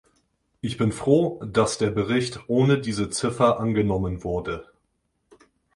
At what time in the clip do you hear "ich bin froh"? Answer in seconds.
0.61-1.39